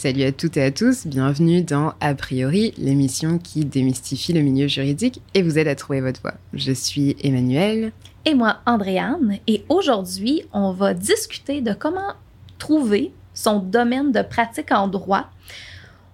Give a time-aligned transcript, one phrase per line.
[0.00, 4.68] Salut à toutes et à tous, bienvenue dans A priori, l'émission qui démystifie le milieu
[4.68, 6.34] juridique et vous aide à trouver votre voie.
[6.52, 7.90] Je suis Emmanuelle.
[8.24, 9.38] Et moi, Andréane.
[9.48, 12.12] Et aujourd'hui, on va discuter de comment
[12.58, 15.30] trouver son domaine de pratique en droit.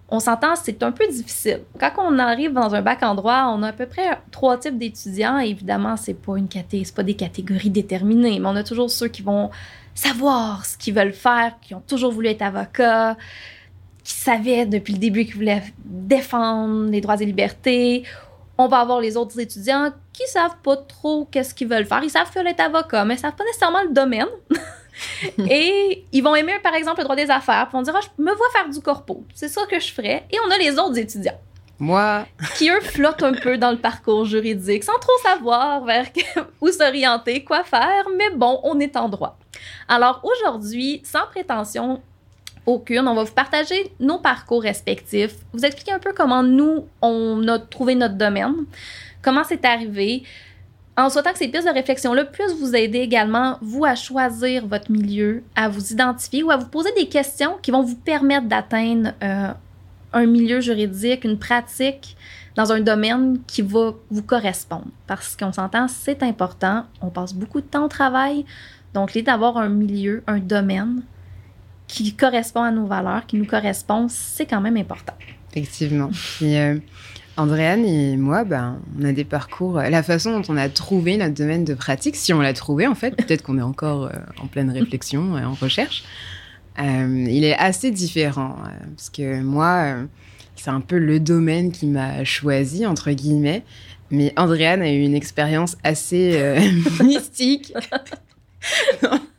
[0.09, 1.61] On s'entend, c'est un peu difficile.
[1.79, 4.79] Quand on arrive dans un bac en droit, on a à peu près trois types
[4.79, 5.37] d'étudiants.
[5.37, 9.51] Évidemment, c'est pas une pas des catégories déterminées, mais on a toujours ceux qui vont
[9.95, 13.19] savoir ce qu'ils veulent faire, qui ont toujours voulu être avocat,
[14.05, 18.05] qui savaient depuis le début qu'ils voulaient défendre les droits et libertés.
[18.59, 22.03] On va avoir les autres étudiants qui savent pas trop qu'est-ce qu'ils veulent faire.
[22.05, 24.29] Ils savent qu'ils veulent être avocat, mais ils savent pas nécessairement le domaine.
[25.51, 27.67] et ils vont aimer, par exemple, le droit des affaires.
[27.69, 29.25] Puis vont dire, ah, je me vois faire du corpo.
[29.35, 30.27] C'est ça que je ferais.
[30.31, 31.41] Et on a les autres étudiants.
[31.79, 32.27] Moi.
[32.57, 36.07] qui, eux, flottent un peu dans le parcours juridique sans trop savoir vers
[36.61, 38.05] où s'orienter, quoi faire.
[38.17, 39.39] Mais bon, on est en droit.
[39.89, 42.01] Alors aujourd'hui, sans prétention,
[42.67, 43.07] aucune.
[43.09, 47.59] On va vous partager nos parcours respectifs, vous expliquer un peu comment nous, on a
[47.59, 48.55] trouvé notre domaine,
[49.23, 50.25] comment c'est arrivé,
[50.97, 54.93] en souhaitant que ces pistes de réflexion-là puissent vous aider également, vous, à choisir votre
[54.93, 59.13] milieu, à vous identifier ou à vous poser des questions qui vont vous permettre d'atteindre
[59.23, 59.49] euh,
[60.13, 62.17] un milieu juridique, une pratique
[62.55, 64.87] dans un domaine qui va vous correspondre.
[65.09, 66.85] Parce qu'on s'entend, c'est important.
[67.01, 68.45] On passe beaucoup de temps au travail.
[68.93, 71.03] Donc, l'idée d'avoir un milieu, un domaine
[71.87, 75.15] qui correspond à nos valeurs, qui nous correspond, c'est quand même important.
[75.51, 76.11] Effectivement.
[76.37, 76.79] Puis, euh,
[77.37, 79.75] Andréane et moi, ben, on a des parcours.
[79.75, 82.95] La façon dont on a trouvé notre domaine de pratique, si on l'a trouvé en
[82.95, 84.11] fait, peut-être qu'on est encore euh,
[84.43, 86.05] en pleine réflexion, et en recherche,
[86.79, 88.57] euh, il est assez différent.
[88.97, 89.97] parce que moi,
[90.57, 93.63] c'est un peu le domaine qui m'a choisi, entre guillemets.
[94.11, 96.59] Mais Andréane a eu une expérience assez
[97.03, 97.73] mystique.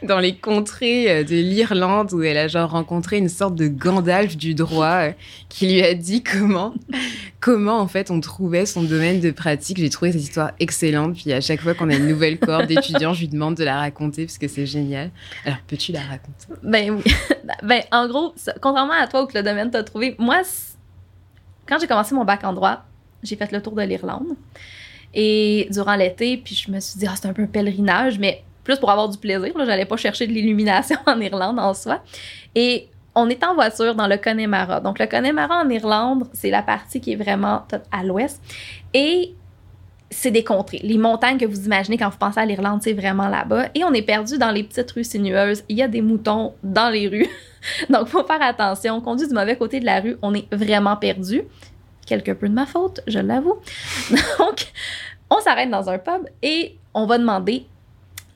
[0.06, 4.36] dans les contrées euh, de l'Irlande où elle a genre rencontré une sorte de Gandalf
[4.36, 5.12] du droit euh,
[5.48, 6.74] qui lui a dit comment
[7.40, 9.78] comment en fait on trouvait son domaine de pratique.
[9.78, 11.14] J'ai trouvé cette histoire excellente.
[11.16, 13.78] Puis à chaque fois qu'on a une nouvelle corde d'étudiants, je lui demande de la
[13.78, 15.10] raconter parce que c'est génial.
[15.44, 16.46] Alors peux-tu la raconter?
[16.62, 17.12] Ben oui.
[17.62, 20.42] ben en gros, contrairement à toi où que le domaine t'a trouvé, moi
[21.66, 22.84] quand j'ai commencé mon bac en droit,
[23.22, 24.36] j'ai fait le tour de l'Irlande.
[25.14, 28.42] Et durant l'été, puis je me suis dit, ah, c'est un peu un pèlerinage, mais
[28.64, 29.52] plus pour avoir du plaisir.
[29.56, 32.02] Je n'allais pas chercher de l'illumination en Irlande en soi.
[32.54, 34.80] Et on est en voiture dans le Connemara.
[34.80, 38.40] Donc, le Connemara en Irlande, c'est la partie qui est vraiment à l'ouest.
[38.94, 39.34] Et
[40.10, 40.80] c'est des contrées.
[40.82, 43.68] Les montagnes que vous imaginez quand vous pensez à l'Irlande, c'est vraiment là-bas.
[43.74, 45.62] Et on est perdu dans les petites rues sinueuses.
[45.68, 47.28] Il y a des moutons dans les rues.
[47.90, 48.96] Donc, faut faire attention.
[48.96, 50.16] On conduit du mauvais côté de la rue.
[50.22, 51.42] On est vraiment perdu.
[52.06, 53.56] Quelque peu de ma faute, je l'avoue.
[54.38, 54.72] Donc,
[55.30, 57.66] on s'arrête dans un pub et on va demander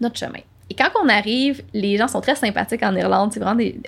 [0.01, 0.41] notre chemin.
[0.71, 3.33] Et quand on arrive, les gens sont très sympathiques en Irlande.
[3.33, 3.79] C'est vraiment des,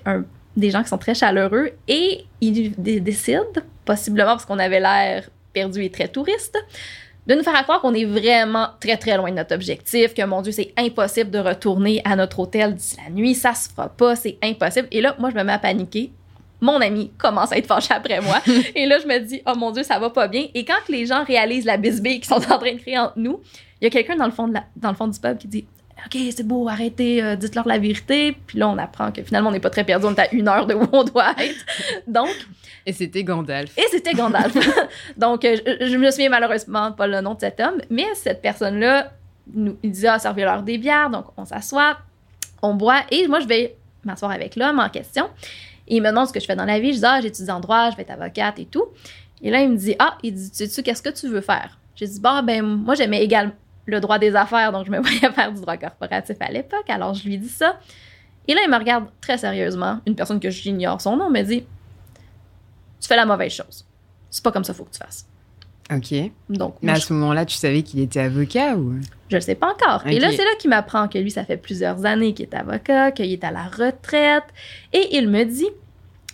[0.56, 3.44] des, gens qui sont très chaleureux et ils décident,
[3.84, 6.58] possiblement parce qu'on avait l'air perdu et très touriste,
[7.26, 10.42] de nous faire croire qu'on est vraiment très très loin de notre objectif, que mon
[10.42, 14.14] Dieu, c'est impossible de retourner à notre hôtel d'ici la nuit, ça se fera pas,
[14.14, 14.86] c'est impossible.
[14.92, 16.12] Et là, moi, je me mets à paniquer.
[16.60, 18.40] Mon ami commence à être fâché après moi.
[18.74, 20.46] et là, je me dis, oh mon Dieu, ça va pas bien.
[20.54, 23.40] Et quand les gens réalisent la bisbille qu'ils sont en train de créer entre nous,
[23.80, 25.66] il y a quelqu'un dans, le fond dans le fond du pub qui dit
[26.04, 28.36] OK, c'est beau, arrêtez, euh, dites-leur la vérité.
[28.46, 30.46] Puis là, on apprend que finalement, on n'est pas très perdu, on est à une
[30.46, 31.64] heure de où on doit être.
[32.06, 32.28] Donc.
[32.84, 33.76] Et c'était Gandalf.
[33.78, 34.54] Et c'était Gandalf.
[35.16, 39.12] Donc, euh, je, me souviens malheureusement pas le nom de cet homme, mais cette personne-là,
[39.52, 41.10] nous, il dit, ah, servez-leur des bières.
[41.10, 41.96] Donc, on s'assoit,
[42.62, 45.28] on boit, et moi, je vais m'asseoir avec l'homme en question.
[45.88, 46.92] Et il me demande ce que je fais dans la vie.
[46.92, 48.84] Je dis, ah, j'étudie en droit, je vais être avocate et tout.
[49.42, 51.78] Et là, il me dit, ah, il dit, tu sais, qu'est-ce que tu veux faire?
[51.94, 53.52] J'ai dit, bah, ben, moi, j'aimais également
[53.86, 56.88] le droit des affaires, donc je me voyais faire du droit corporatif à l'époque.
[56.88, 57.78] Alors je lui dis ça.
[58.48, 60.00] Et là, il me regarde très sérieusement.
[60.06, 61.64] Une personne que j'ignore son nom me dit
[63.00, 63.84] Tu fais la mauvaise chose.
[64.30, 65.26] C'est pas comme ça qu'il faut que tu fasses.
[65.92, 66.32] OK.
[66.48, 69.00] Donc, Mais à ce moment-là, tu savais qu'il était avocat ou?
[69.28, 70.06] Je le sais pas encore.
[70.06, 73.12] Et là, c'est là qu'il m'apprend que lui, ça fait plusieurs années qu'il est avocat,
[73.12, 74.44] qu'il est à la retraite.
[74.92, 75.68] Et il me dit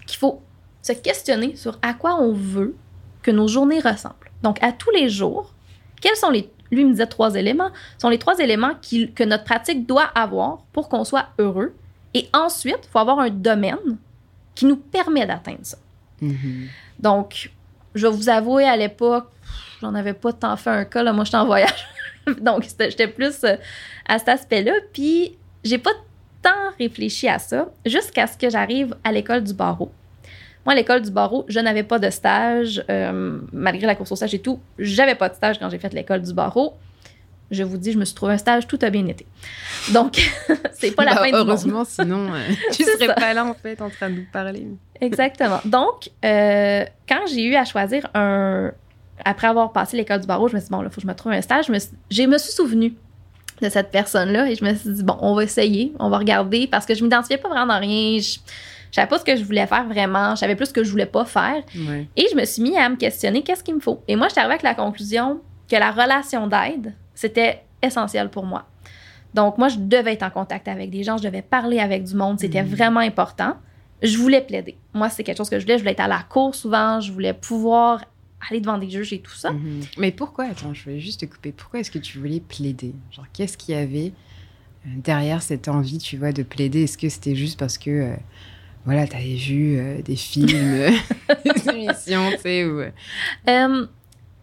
[0.07, 0.43] qu'il faut
[0.81, 2.75] se questionner sur à quoi on veut
[3.23, 4.31] que nos journées ressemblent.
[4.43, 5.53] Donc, à tous les jours,
[6.01, 9.87] quels sont les lui me disait trois éléments, sont les trois éléments que notre pratique
[9.87, 11.75] doit avoir pour qu'on soit heureux.
[12.15, 13.99] Et ensuite, il faut avoir un domaine
[14.55, 15.79] qui nous permet d'atteindre ça.
[16.23, 16.69] Mm-hmm.
[16.99, 17.51] Donc,
[17.95, 19.29] je vais vous avouer, à l'époque,
[19.81, 21.03] j'en avais pas tant fait un cas.
[21.03, 21.87] Là, moi, j'étais en voyage.
[22.41, 23.57] Donc, j'étais plus euh,
[24.07, 24.73] à cet aspect-là.
[24.93, 25.93] Puis, j'ai pas
[26.43, 29.91] tant réfléchi à ça jusqu'à ce que j'arrive à l'école du barreau.
[30.65, 34.17] Moi, à l'école du barreau, je n'avais pas de stage, euh, malgré la course au
[34.17, 34.61] stage et tout.
[34.79, 36.75] J'avais pas de stage quand j'ai fait l'école du barreau.
[37.51, 39.27] je vous dis, je me suis trouvé un stage, tout a bien été.
[39.93, 40.21] Donc,
[40.73, 41.49] c'est pas la Bah, fin du monde.
[41.49, 42.39] Heureusement, sinon, euh,
[42.73, 43.15] tu serais ça.
[43.15, 44.67] pas là, en fait, en train de nous parler.
[45.01, 45.61] Exactement.
[45.65, 48.71] Donc, euh, quand j'ai eu à choisir un.
[49.25, 51.03] Après avoir passé l'école du barreau, je me suis dit, bon, là, il faut que
[51.03, 51.67] je me trouve un stage.
[51.67, 52.95] Je me suis, je me suis souvenu
[53.61, 56.67] de cette personne-là et je me suis dit, bon, on va essayer, on va regarder
[56.67, 58.19] parce que je m'identifiais pas vraiment dans rien.
[58.19, 58.39] Je,
[58.93, 60.37] je savais pas ce que je voulais faire vraiment.
[60.37, 61.63] Je savais plus ce que je voulais pas faire.
[61.75, 62.07] Ouais.
[62.17, 64.05] Et je me suis mis à me questionner qu'est-ce qu'il me faut?
[64.07, 68.45] Et moi, je suis arrivée avec la conclusion que la relation d'aide, c'était essentiel pour
[68.47, 68.69] moi.
[69.35, 72.15] Donc, moi, je devais être en contact avec des gens, je devais parler avec du
[72.15, 72.69] monde, c'était Mhm.
[72.69, 73.57] vraiment important.
[74.03, 74.77] Je voulais plaider.
[74.93, 75.79] Moi, c'est quelque chose que je voulais.
[75.79, 78.05] Je voulais être à la cour souvent, je voulais pouvoir
[78.51, 79.53] aller devant des juges et tout ça.
[79.53, 79.83] Mhm.
[79.97, 81.53] Mais pourquoi Attends, je voulais juste te couper.
[81.53, 82.93] Pourquoi est-ce que tu voulais plaider?
[83.13, 84.13] Genre, qu'est-ce qu'il y avait
[84.85, 86.83] euh, derrière cette envie, tu vois, de plaider?
[86.83, 88.17] Est-ce que c'était juste parce que, euh,
[88.85, 90.91] voilà, t'avais vu euh, des films, euh,
[91.45, 92.65] des émissions, tu sais,
[93.49, 93.87] euh,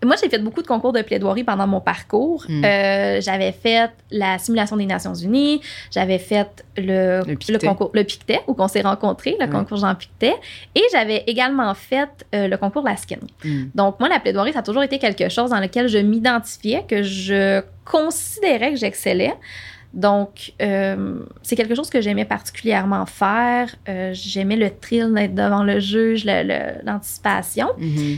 [0.06, 2.46] moi, j'ai fait beaucoup de concours de plaidoirie pendant mon parcours.
[2.48, 2.64] Mm.
[2.64, 7.68] Euh, j'avais fait la simulation des Nations Unies, j'avais fait le, Le Pictet.
[7.68, 10.36] concours le Pictet, où on s'est rencontrés, le concours Jean Pictet,
[10.74, 13.18] et j'avais également fait euh, le concours Laskin.
[13.44, 13.66] hmm.
[13.76, 17.04] Donc, moi, la plaidoirie, ça a toujours été quelque chose dans lequel je m'identifiais, que
[17.04, 19.34] je considérais que j'excellais.
[19.94, 23.76] Donc, euh, c'est quelque chose que j'aimais particulièrement faire.
[23.88, 27.68] Euh, j'aimais le thrill d'être devant le juge, le- le- l'anticipation.
[27.78, 28.18] Mhm.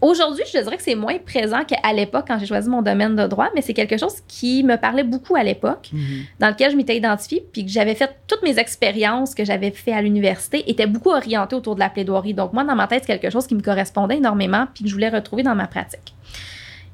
[0.00, 3.24] Aujourd'hui, je dirais que c'est moins présent qu'à l'époque quand j'ai choisi mon domaine de
[3.28, 6.00] droit, mais c'est quelque chose qui me parlait beaucoup à l'époque, Mhm.
[6.40, 9.92] dans lequel je m'étais identifiée, puis que j'avais fait toutes mes expériences que j'avais fait
[9.92, 12.34] à l'université étaient beaucoup orientées autour de la plaidoirie.
[12.34, 14.94] Donc moi, dans ma tête, c'est quelque chose qui me correspondait énormément, puis que je
[14.94, 16.14] voulais retrouver dans ma pratique.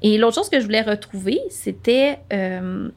[0.03, 2.89] Et l'autre chose que je voulais retrouver, c'était, euh,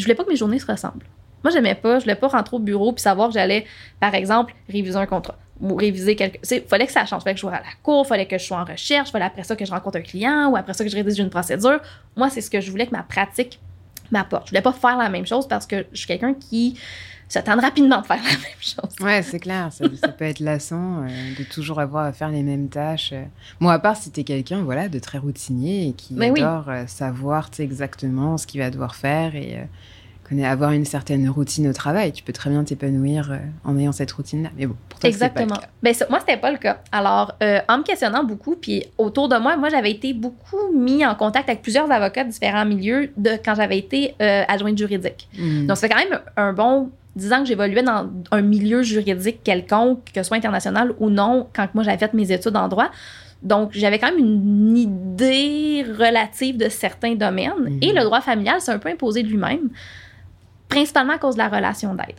[0.00, 1.06] je voulais pas que mes journées se ressemblent.
[1.42, 3.66] Moi, j'aimais pas, je voulais pas rentrer au bureau puis savoir que j'allais,
[3.98, 6.38] par exemple, réviser un contrat ou réviser quelque.
[6.50, 7.22] Il fallait que ça change.
[7.22, 9.44] fallait que je sois à la cour, fallait que je sois en recherche, fallait après
[9.44, 11.80] ça que je rencontre un client ou après ça que je rédige une procédure.
[12.16, 13.58] Moi, c'est ce que je voulais que ma pratique
[14.10, 14.46] m'apporte.
[14.46, 16.78] Je voulais pas faire la même chose parce que je suis quelqu'un qui
[17.30, 18.90] se tente rapidement de faire la même chose.
[19.00, 22.42] Ouais, c'est clair, ça, ça peut être lassant euh, de toujours avoir à faire les
[22.42, 23.14] mêmes tâches.
[23.60, 26.84] Moi, à part si t'es quelqu'un voilà, de très routinier et qui Mais adore euh,
[26.86, 29.64] savoir tu exactement ce qu'il va devoir faire et euh,
[30.44, 32.12] avoir une certaine routine au travail.
[32.12, 34.50] Tu peux très bien t'épanouir en ayant cette routine-là.
[34.56, 35.56] Mais bon, pour toi, c'est pas Exactement.
[35.56, 35.68] le cas.
[35.82, 36.78] Ben, moi, c'était pas le cas.
[36.92, 41.04] Alors, euh, en me questionnant beaucoup, puis autour de moi, moi, j'avais été beaucoup mis
[41.04, 45.28] en contact avec plusieurs avocats de différents milieux de quand j'avais été euh, adjointe juridique.
[45.36, 45.66] Mhm.
[45.66, 49.42] Donc, ça fait quand même un bon 10 ans que j'évoluais dans un milieu juridique
[49.42, 52.90] quelconque, que ce soit international ou non, quand moi j'avais fait mes études en droit.
[53.42, 57.52] Donc, j'avais quand même une idée relative de certains domaines.
[57.58, 57.78] Mhm.
[57.82, 59.70] Et le droit familial s'est un peu imposé de lui-même,
[60.68, 62.16] principalement à cause de la relation d'aide.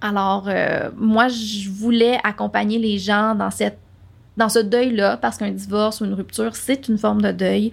[0.00, 3.78] Alors, euh, moi, je voulais accompagner les gens dans, cette,
[4.36, 7.72] dans ce deuil-là, parce qu'un divorce ou une rupture, c'est une forme de deuil.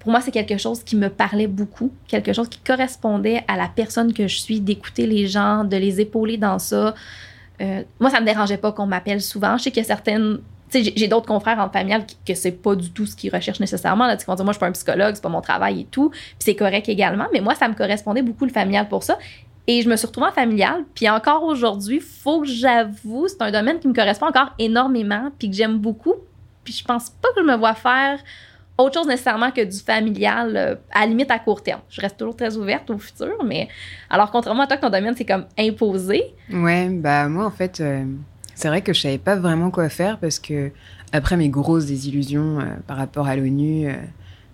[0.00, 3.68] Pour moi, c'est quelque chose qui me parlait beaucoup, quelque chose qui correspondait à la
[3.68, 6.94] personne que je suis, d'écouter les gens, de les épauler dans ça.
[7.60, 9.58] Euh, moi, ça me dérangeait pas qu'on m'appelle souvent.
[9.58, 10.40] Je sais qu'il y a certaines.
[10.72, 14.06] J'ai- d'autres confrères en familial que c'est pas du tout ce qu'ils recherchent nécessairement.
[14.06, 15.84] Là, tu vont dire, moi, je suis pas un psychologue, c'est pas mon travail et
[15.84, 16.10] tout.
[16.10, 17.26] Puis c'est correct également.
[17.32, 19.18] Mais moi, ça me correspondait beaucoup le familial pour ça.
[19.66, 20.84] Et je me suis retrouvée en familial.
[20.94, 25.50] Puis encore aujourd'hui, faut que j'avoue, c'est un domaine qui me correspond encore énormément, puis
[25.50, 26.14] que j'aime beaucoup.
[26.64, 28.18] Puis je pense pas que je me vois faire
[28.82, 31.80] autre chose nécessairement que du familial, euh, à la limite à court terme.
[31.88, 33.68] Je reste toujours très ouverte au futur, mais
[34.08, 36.24] alors contrairement à toi, que ton domaine, c'est comme imposé.
[36.52, 38.04] Ouais, bah moi en fait, euh,
[38.54, 40.70] c'est vrai que je savais pas vraiment quoi faire parce que
[41.12, 43.88] après mes grosses désillusions euh, par rapport à l'ONU,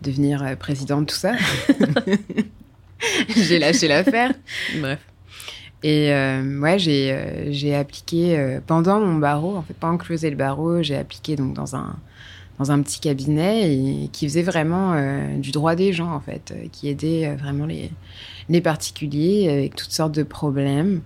[0.02, 1.32] devenir présidente, tout ça,
[3.28, 4.32] j'ai lâché l'affaire.
[4.80, 5.00] Bref.
[5.82, 10.08] Et euh, ouais, j'ai euh, appliqué euh, pendant mon barreau, en fait, pendant que je
[10.08, 11.96] faisais le barreau, j'ai appliqué donc dans un
[12.58, 16.52] dans un petit cabinet et qui faisait vraiment euh, du droit des gens en fait,
[16.52, 21.02] euh, qui aidait euh, vraiment les particuliers avec toutes sortes de problèmes.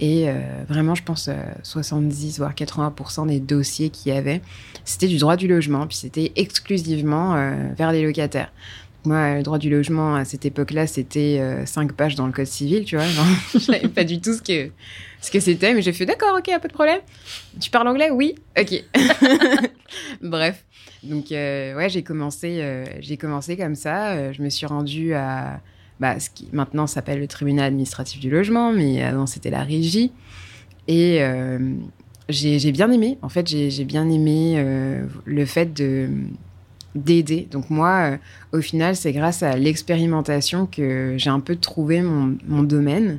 [0.00, 0.26] Et
[0.68, 4.42] vraiment, je pense, euh, 70 voire 80% des dossiers qu'il y avait,
[4.84, 5.86] c'était du droit du logement.
[5.86, 7.36] Puis c'était exclusivement
[7.76, 8.50] vers les locataires.
[9.06, 12.46] Moi, le droit du logement, à cette époque-là, c'était euh, 5 pages dans le code
[12.46, 13.04] civil, tu vois.
[13.52, 14.70] Je savais pas du tout ce que
[15.20, 17.00] ce que c'était, mais j'ai fait d'accord, ok, pas de problème.
[17.60, 18.10] Tu parles anglais?
[18.10, 18.82] Oui, ok.
[20.22, 20.64] Bref,
[21.04, 22.84] donc euh, ouais, j'ai commencé, euh,
[23.20, 24.12] commencé comme ça.
[24.12, 25.60] Euh, je me suis rendue à
[26.00, 30.12] bah, ce qui maintenant s'appelle le tribunal administratif du logement, mais avant c'était la régie.
[30.88, 31.58] Et euh,
[32.28, 34.62] j'ai bien aimé, en fait, j'ai bien aimé
[35.24, 36.08] le fait de
[36.94, 37.48] d'aider.
[37.50, 38.18] Donc moi,
[38.52, 43.18] au final, c'est grâce à l'expérimentation que j'ai un peu trouvé mon, domaine.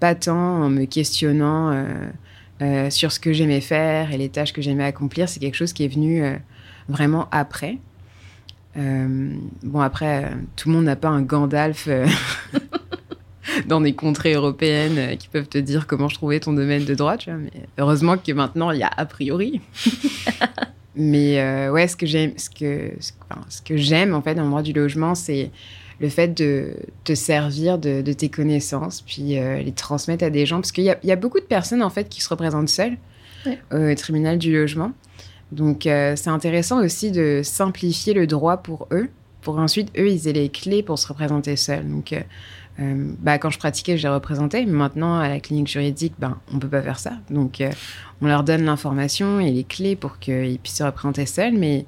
[0.00, 1.86] Pas tant en me questionnant
[2.90, 5.28] sur ce que j'aimais faire et les tâches que j'aimais accomplir.
[5.28, 6.22] C'est quelque chose qui est venu
[6.90, 7.78] vraiment après.
[8.76, 12.06] Euh, bon, après, euh, tout le monde n'a pas un Gandalf euh,
[13.66, 17.16] dans des contrées européennes qui peuvent te dire comment je trouvais ton domaine de droit,
[17.16, 17.38] tu vois.
[17.38, 19.60] Mais heureusement que maintenant, il y a a priori.
[20.94, 24.34] mais euh, ouais, ce que j'aime, ce que, ce, enfin, ce que j'aime en fait
[24.34, 25.50] dans le droit du logement, c'est
[26.00, 30.46] le fait de te servir de, de tes connaissances, puis euh, les transmettre à des
[30.46, 32.96] gens, parce qu'il y y a beaucoup de personnes en fait qui se représentent seules
[33.46, 33.58] Ouais.
[33.72, 34.92] au tribunal du logement.
[35.52, 39.08] Donc euh, c'est intéressant aussi de simplifier le droit pour eux,
[39.42, 41.88] pour ensuite eux ils aient les clés pour se représenter seuls.
[41.88, 42.20] Donc euh,
[42.80, 46.58] euh, bah, quand je pratiquais, je les représentais, maintenant à la clinique juridique, ben on
[46.58, 47.12] peut pas faire ça.
[47.30, 47.62] Donc
[48.22, 51.54] on leur donne l'information et les clés pour qu'ils puissent se représenter seuls.
[51.54, 51.84] Mais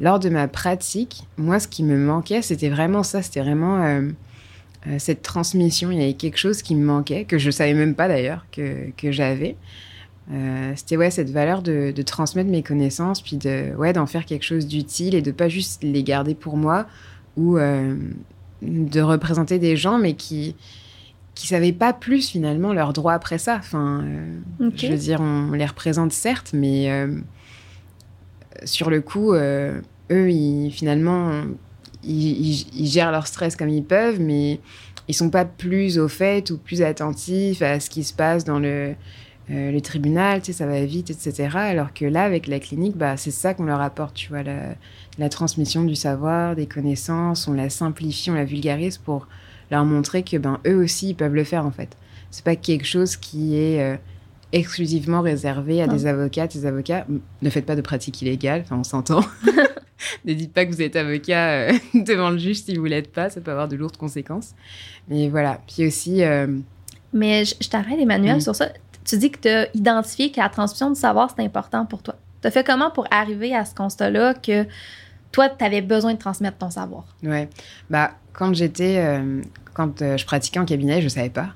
[0.00, 4.02] lors de ma pratique, moi ce qui me manquait, c'était vraiment ça, c'était vraiment
[4.98, 5.92] cette transmission.
[5.92, 8.90] Il y avait quelque chose qui me manquait, que je savais même pas d'ailleurs que,
[8.98, 9.56] que j'avais.
[10.32, 14.24] Euh, c'était ouais cette valeur de, de transmettre mes connaissances puis de ouais d'en faire
[14.24, 16.86] quelque chose d'utile et de pas juste les garder pour moi
[17.36, 17.94] ou euh,
[18.62, 20.56] de représenter des gens mais qui
[21.34, 23.56] qui savaient pas plus finalement leurs droits après ça.
[23.58, 24.38] Enfin euh,
[24.76, 26.88] je veux dire on les représente certes mais
[28.64, 31.32] sur le coup eux ils, finalement
[32.02, 34.60] ils, ils- ils gèrent leur stress comme ils peuvent mais
[35.08, 38.58] ils sont pas plus au fait ou plus attentifs à ce qui se passe dans
[38.58, 38.94] le
[39.50, 41.48] euh, le tribunal, tu sais, ça va vite, etc.
[41.56, 44.74] Alors que là, avec la clinique, bah, c'est ça qu'on leur apporte, tu vois, la,
[45.18, 49.26] la transmission du savoir, des connaissances, on la simplifie, on la vulgarise pour
[49.70, 51.96] leur montrer que ben, eux aussi, ils peuvent le faire, en fait.
[52.30, 53.96] C'est pas quelque chose qui est euh,
[54.52, 55.92] exclusivement réservé à Non.
[55.94, 57.06] des avocats, des avocats.
[57.42, 59.20] Ne faites pas de pratique illégale, enfin, on s'entend.
[60.24, 63.30] ne dites pas que vous êtes avocat euh, devant le juge si vous l'êtes pas,
[63.30, 64.54] ça peut avoir de lourdes conséquences.
[65.08, 65.60] Mais voilà.
[65.66, 66.46] Puis aussi, euh,
[67.12, 68.40] Mais je, je t'arrête, Emmanuel, Mm.
[68.40, 68.70] sur ça.
[69.04, 72.16] Tu dis que tu as identifié que la transmission du savoir, c'est important pour toi.
[72.40, 74.66] Tu as fait comment pour arriver à ce constat-là que
[75.32, 77.04] toi, tu avais besoin de transmettre ton savoir?
[77.22, 77.48] Ouais.
[77.90, 79.42] Bah, quand j'étais, euh,
[79.74, 81.50] quand euh, je pratiquais en cabinet, je savais pas,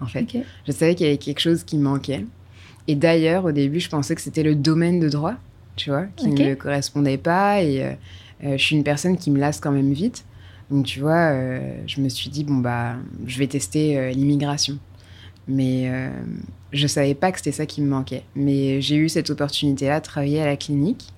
[0.00, 0.22] en fait.
[0.22, 0.36] OK.
[0.66, 2.26] Je savais qu'il y avait quelque chose qui manquait.
[2.88, 5.34] Et d'ailleurs, au début, je pensais que c'était le domaine de droit,
[5.76, 7.62] tu vois, qui ne me correspondait pas.
[7.62, 10.24] Et euh, je suis une personne qui me lasse quand même vite.
[10.70, 11.32] Donc, tu vois,
[11.86, 12.94] je me suis dit, bon, bah,
[13.26, 14.78] je vais tester l'immigration.
[15.48, 15.90] Mais
[16.72, 18.22] je savais pas que c'était ça qui me manquait.
[18.34, 21.12] Mais j'ai eu cette opportunité-là de travailler à la clinique.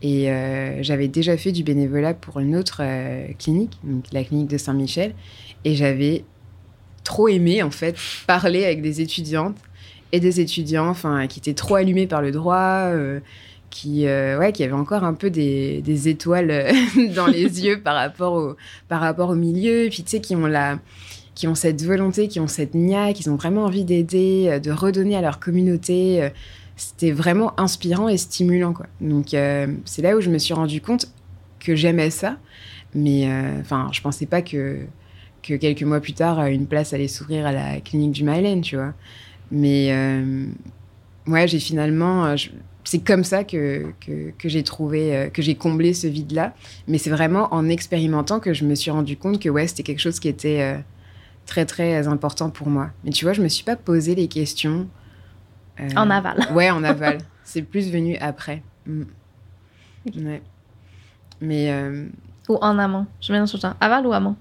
[0.00, 4.48] Et euh, j'avais déjà fait du bénévolat pour une autre euh, clinique, donc la clinique
[4.48, 5.14] de Saint-Michel.
[5.64, 6.24] Et j'avais
[7.04, 9.56] trop aimé, en fait, parler avec des étudiantes
[10.12, 13.20] et des étudiants enfin, qui étaient trop allumés par le droit, euh,
[13.70, 16.72] qui, ouais, qui avaient encore un peu des, étoiles
[17.14, 18.56] dans les yeux par rapport, au,
[18.88, 19.84] par rapport au milieu.
[19.84, 20.78] Et puis, tu sais, qui ont la
[21.38, 24.72] qui ont cette volonté, qui ont cette niaque, qui ont vraiment envie d'aider, euh, de
[24.72, 26.20] redonner à leur communauté.
[26.20, 26.30] euh,
[26.76, 28.86] C'était vraiment inspirant et stimulant, quoi.
[29.00, 31.06] Donc, euh, c'est là où je me suis rendu compte
[31.60, 32.38] que j'aimais ça.
[32.92, 34.78] Mais, euh, enfin, je pensais pas que,
[35.44, 38.60] que quelques mois plus tard, euh, une place allait s'ouvrir à la clinique du Mylène,
[38.60, 38.94] tu vois.
[39.52, 40.44] Mais, euh,
[41.28, 42.26] ouais, j'ai finalement...
[42.26, 42.36] euh,
[42.82, 46.52] c'est comme ça que, que, que j'ai trouvé, euh, que j'ai comblé ce vide-là.
[46.88, 50.00] Mais c'est vraiment en expérimentant que je me suis rendu compte que, ouais, c'était quelque
[50.00, 50.78] chose qui était...
[51.48, 52.90] très très important pour moi.
[53.04, 54.88] Mais tu vois, je me suis pas posé les questions.
[55.80, 56.38] euh, En aval.
[56.52, 57.18] Ouais, en aval.
[57.42, 58.62] C'est plus venu après.
[58.86, 59.02] Mm.
[60.16, 60.42] Ouais.
[61.40, 62.06] Mais euh,
[62.48, 63.06] Ou en amont?
[63.20, 63.74] Je mélange tout le temps.
[63.80, 64.36] Aval ou amont?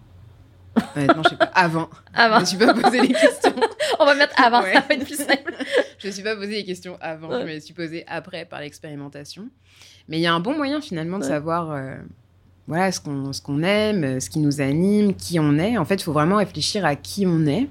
[0.95, 1.45] honnêtement, je sais pas.
[1.55, 1.89] Avant.
[2.13, 2.39] Je Avant.
[2.39, 3.55] me suis pas posé les questions.
[3.99, 4.73] On va mettre avant, Ouais.
[4.73, 5.53] ça va être plus simple.
[5.97, 7.29] Je me suis pas posé les questions avant.
[7.29, 7.41] Ouais.
[7.47, 9.49] Je me suis posé après par l'expérimentation.
[10.07, 11.29] Mais il y a un bon moyen finalement de Ouais.
[11.29, 11.71] savoir.
[11.71, 11.95] euh,
[12.67, 15.77] voilà ce qu'on ce qu'on aime, euh, ce qui nous anime, qui on est.
[15.77, 17.69] En fait, il faut vraiment réfléchir à qui on est,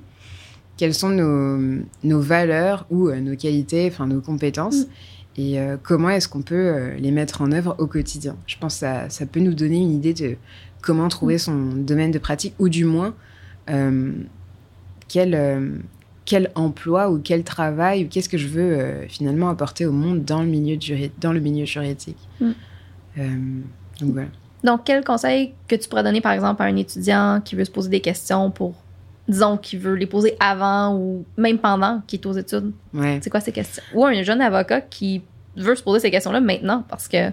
[0.76, 5.40] quelles sont nos, nos valeurs ou euh, nos qualités, enfin nos compétences, Mm.
[5.40, 8.36] et euh, comment est-ce qu'on peut euh, les mettre en œuvre au quotidien.
[8.46, 10.36] Je pense que ça, ça peut nous donner une idée de
[10.82, 13.14] comment trouver son domaine de pratique, ou du moins
[15.08, 15.80] quel,
[16.24, 20.42] quel emploi ou quel travail ou qu'est-ce que je veux finalement apporter au monde dans
[20.42, 20.78] le milieu,
[21.20, 22.18] dans le milieu juridique.
[22.40, 22.52] Mm.
[24.00, 24.28] Donc voilà.
[24.66, 27.70] Donc, quel conseil que tu pourrais donner, par exemple, à un étudiant qui veut se
[27.70, 28.74] poser des questions pour,
[29.28, 32.72] disons, qui veut les poser avant ou même pendant qu'il est aux études?
[32.92, 33.20] Ouais.
[33.22, 33.82] C'est quoi ces questions?
[33.94, 35.22] Ou un jeune avocat qui
[35.56, 37.30] veut se poser ces questions-là maintenant parce que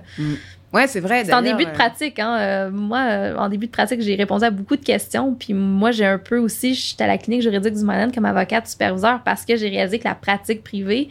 [0.71, 1.23] Ouais, c'est vrai.
[1.25, 2.17] c'est en début de euh, pratique.
[2.19, 2.37] Hein?
[2.39, 5.35] Euh, moi, euh, en début de pratique, j'ai répondu à beaucoup de questions.
[5.35, 8.67] Puis moi, j'ai un peu aussi, j'étais à la clinique juridique du Moyen comme avocate
[8.67, 11.09] superviseur parce que j'ai réalisé que la pratique privée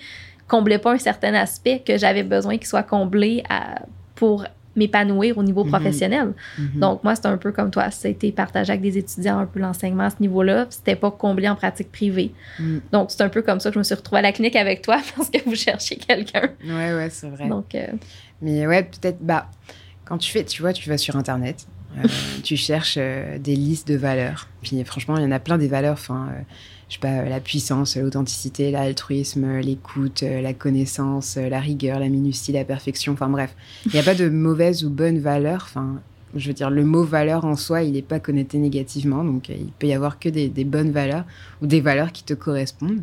[0.49, 3.83] comblait pas un certain aspect que j'avais besoin qu'il soit comblé à-
[4.17, 4.45] pour
[4.77, 5.71] m'épanouir au niveau Mhm.
[5.71, 6.33] professionnel.
[6.59, 6.81] mhm.
[6.81, 7.91] Donc, moi, c'est un peu comme toi.
[7.91, 10.67] Ça a été partagé avec des étudiants, un peu l'enseignement à ce niveau-là.
[10.71, 12.33] C'était pas comblé en pratique privée.
[12.59, 12.79] Mm.
[12.93, 14.83] Donc, c'est un peu comme ça que je me suis retrouvée à la clinique avec
[14.83, 16.49] toi parce que vous cherchiez quelqu'un.
[16.65, 17.49] Ouais, ouais, c'est vrai.
[17.49, 17.87] Donc, euh,
[18.41, 19.49] Mais ouais, peut-être, bah,
[20.05, 21.67] quand tu fais, tu vois, tu vas sur Internet,
[21.99, 22.03] Euh,
[22.43, 24.49] tu cherches euh, des listes de valeurs.
[24.63, 25.93] Puis franchement, il y en a plein des valeurs.
[25.93, 26.41] Enfin, euh,
[26.93, 32.67] je sais pas, la puissance, l'authenticité, l'altruisme, l'écoute, la connaissance, la rigueur, la minutie, la
[32.67, 33.15] perfection.
[33.15, 33.57] Enfin bref,
[33.87, 35.63] il n'y a pas de mauvaise ou bonne valeur.
[35.63, 36.03] Enfin,
[36.35, 39.25] je veux dire, le mot valeur en soi, il n'est pas connoté négativement.
[39.25, 41.25] Donc, il peut y avoir que des, bonnes valeurs
[41.63, 43.03] ou des valeurs qui te correspondent.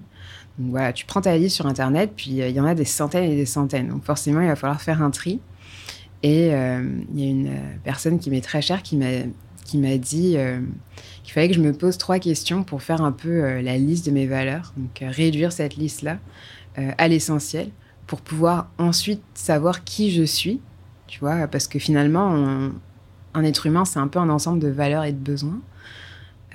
[0.60, 3.32] Donc voilà, tu prends ta liste sur Internet, puis il y en a des centaines
[3.32, 3.88] et des centaines.
[3.88, 5.40] Donc forcément, il va falloir faire un tri.
[6.22, 9.24] Et euh, il y a une euh, personne qui m'est très chère qui m'a
[9.70, 10.60] qui m'a dit euh,
[11.24, 14.12] qu'il fallait que je me pose trois questions pour faire un peu la liste de
[14.12, 16.18] mes valeurs, donc réduire cette liste-là
[16.76, 17.70] à l'essentiel
[18.08, 20.62] pour pouvoir ensuite savoir qui je suis,
[21.08, 22.72] tu vois, parce que finalement,
[23.34, 25.60] un être humain, c'est un peu un ensemble de valeurs et de besoins.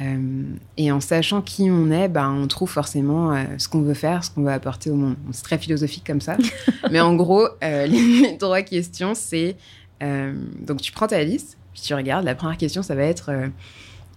[0.01, 0.43] Euh,
[0.77, 4.25] et en sachant qui on est, ben, on trouve forcément euh, ce qu'on veut faire,
[4.25, 5.17] ce qu'on veut apporter au monde.
[5.31, 6.37] C'est très philosophique comme ça.
[6.91, 9.57] Mais en gros, euh, les, trois questions, c'est...
[10.01, 12.25] donc tu prends ta liste, puis tu regardes.
[12.25, 13.33] La première question, ça va être...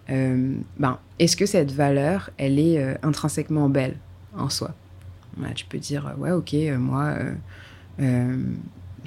[0.07, 3.97] ben, est-ce que cette valeur, elle est intrinsèquement belle
[4.37, 4.71] en soi?
[5.55, 7.15] Tu peux dire, ouais, ok, moi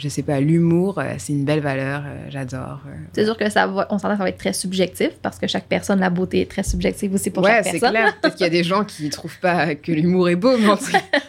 [0.01, 2.81] je sais pas, l'humour, euh, c'est une belle valeur, euh, j'adore.
[2.87, 2.95] Euh.
[3.13, 5.67] c'est sûr que ça va, on s'entend, ça va être très subjectif parce que chaque
[5.67, 7.73] personne, la beauté est très subjective aussi pour chaque personne.
[7.75, 8.21] Ouais, c'est clair.
[8.21, 10.69] Peut-être qu'il y a des gens qui trouvent pas que l'humour est beau, mais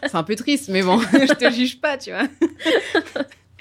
[0.07, 2.27] c'est un peu triste, mais bon, je te juge pas, tu vois.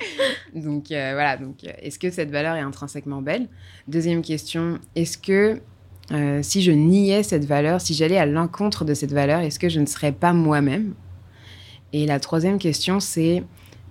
[0.55, 3.49] donc voilà, donc est-ce que cette valeur est intrinsèquement belle?
[3.89, 5.61] Deuxième question, est-ce que
[6.43, 9.81] si je niais cette valeur, si j'allais à l'encontre de cette valeur, est-ce que je
[9.81, 10.95] ne serais pas moi-même?
[11.93, 13.43] Et la troisième question, c'est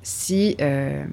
[0.03, 1.05] si euh,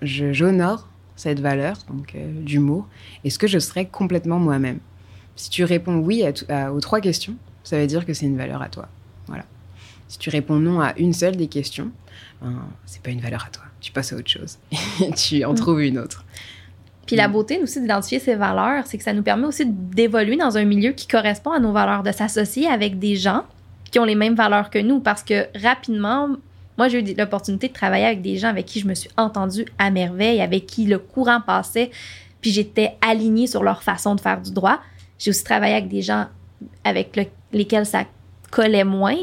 [0.00, 2.88] j'honore cette valeur, donc euh, d'humour,
[3.24, 4.78] est-ce que je serai complètement moi-même?
[5.36, 6.24] Si tu réponds oui
[6.72, 8.88] aux trois questions, ça veut dire que c'est une valeur à toi.
[9.26, 9.44] Voilà.
[10.08, 11.90] Si tu réponds non à une seule des questions,
[12.42, 13.64] ben, c'est pas une valeur à toi.
[13.80, 14.58] Tu passes à autre chose.
[15.16, 15.56] tu en mm.
[15.56, 16.24] trouves une autre.
[17.06, 17.32] Puis la mm.
[17.32, 20.92] beauté aussi d'identifier ses valeurs, c'est que ça nous permet aussi d'évoluer dans un milieu
[20.92, 23.44] qui correspond à nos valeurs, de s'associer avec des gens
[23.90, 25.00] qui ont les mêmes valeurs que nous.
[25.00, 26.28] Parce que rapidement,
[26.78, 29.66] moi, j'ai eu l'opportunité de travailler avec des gens avec qui je me suis entendue
[29.78, 31.90] à merveille, avec qui le courant passait,
[32.40, 34.80] puis j'étais alignée sur leur façon de faire du droit.
[35.18, 36.26] J'ai aussi travaillé avec des gens
[36.84, 37.18] avec
[37.52, 38.04] lesquels ça
[38.50, 39.16] collait moins.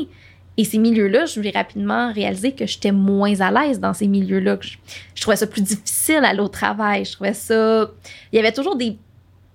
[0.57, 4.57] Et ces milieux-là, je vais rapidement réaliser que j'étais moins à l'aise dans ces milieux-là.
[4.59, 4.77] Je,
[5.13, 7.05] je, trouvais ça plus difficile à au travail.
[7.05, 7.91] Je trouvais ça.
[8.31, 8.97] Il y avait toujours des,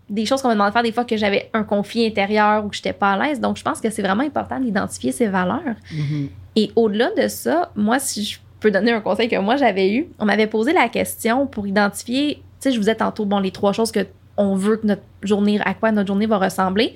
[0.08, 2.68] des choses qu'on me demandait de faire, des fois que j'avais un conflit intérieur ou
[2.68, 3.40] que j'étais pas à l'aise.
[3.40, 5.74] Donc, je pense que c'est vraiment important d'identifier ces valeurs.
[5.92, 6.28] Mm-hmm.
[6.56, 10.06] Et au-delà de ça, moi, si je peux donner un conseil que moi j'avais eu,
[10.18, 13.50] on m'avait posé la question pour identifier, tu sais, je vous ai tantôt, bon, les
[13.50, 16.94] trois choses que on veut que notre journée, à quoi notre journée va ressembler.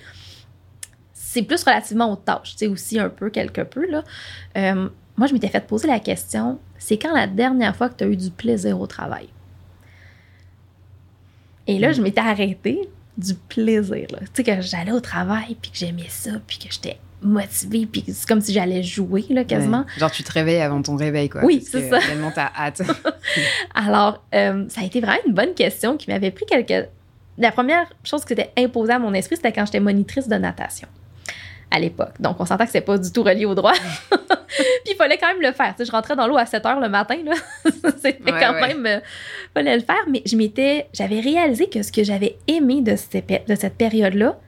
[1.36, 4.02] C'est plus relativement aux tâches, tu sais, aussi un peu, quelque peu, là.
[4.56, 8.04] Euh, moi, je m'étais fait poser la question, c'est quand la dernière fois que tu
[8.04, 9.28] as eu du plaisir au travail?
[11.66, 15.76] Et là, je m'étais arrêtée du plaisir, Tu sais, que j'allais au travail, puis que
[15.76, 19.84] j'aimais ça, puis que j'étais motivée, puis c'est comme si j'allais jouer, là, quasiment.
[19.98, 21.44] Genre, tu te réveilles avant ton réveil, quoi.
[21.44, 21.98] Oui, c'est ça.
[21.98, 22.80] Tellement t'as hâte.
[23.74, 26.88] Alors, euh, ça a été vraiment une bonne question qui m'avait pris quelques...
[27.36, 30.88] La première chose qui s'était imposée à mon esprit, c'était quand j'étais monitrice de natation
[31.70, 32.14] à l'époque.
[32.20, 33.72] Donc, on s'entend que c'est pas du tout relié au droit.
[34.12, 35.74] puis il fallait quand même le faire.
[35.76, 37.32] Tu sais, je rentrais dans l'eau à 7 heures le matin, là.
[38.02, 38.86] C'était quand même...
[38.86, 39.00] Euh,
[39.54, 40.04] fallait le faire.
[40.08, 40.86] Mais je m'étais...
[40.92, 44.38] J'avais réalisé que ce que j'avais aimé de cette, de cette période-là,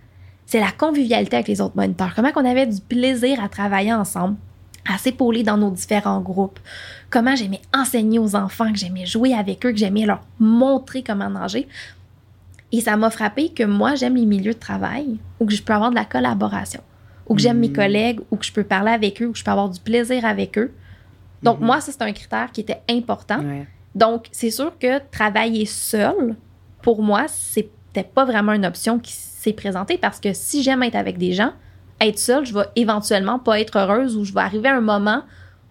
[0.47, 2.13] c'est la convivialité avec les autres moniteurs.
[2.15, 4.37] Comment qu'on avait du plaisir à travailler ensemble,
[4.89, 6.59] à s'épauler dans nos différents groupes.
[7.11, 11.29] Comment j'aimais enseigner aux enfants, que j'aimais jouer avec eux, que j'aimais leur montrer comment
[11.29, 11.69] nager.
[12.73, 15.91] Et ça m'a frappé que moi, j'aime les milieux de travail où je peux avoir
[15.91, 16.81] de la collaboration,
[17.29, 17.75] où que j'aime mes hmm.
[17.75, 20.25] collègues, où que je peux parler avec eux, où que je peux avoir du plaisir
[20.25, 20.73] avec eux.
[21.43, 21.65] Donc, hmm.
[21.65, 23.41] moi, ça, c'est un critère qui était important.
[23.95, 26.37] Donc, c'est sûr que travailler seul,
[26.83, 30.95] pour moi, c'était pas vraiment une option qui s'est présenté parce que si j'aime être
[30.95, 31.53] avec des gens,
[32.01, 35.23] être seule, je vais éventuellement pas être heureuse ou je vais arriver à un moment